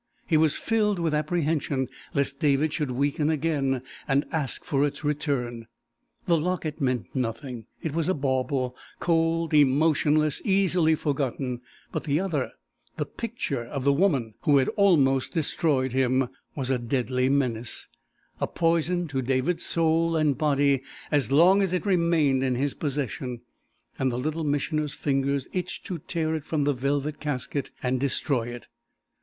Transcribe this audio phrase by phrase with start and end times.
[0.25, 5.67] He was filled with apprehension lest David should weaken again, and ask for its return.
[6.25, 7.67] The locket meant nothing.
[7.83, 11.61] It was a bauble cold, emotionless, easily forgotten;
[11.91, 12.51] but the other
[12.97, 17.87] the picture of the woman who had almost destroyed him was a deadly menace,
[18.39, 20.81] a poison to David's soul and body
[21.11, 23.41] as long as it remained in his possession,
[23.99, 28.47] and the Little Missioner's fingers itched to tear it from the velvet casket and destroy
[28.47, 28.65] it.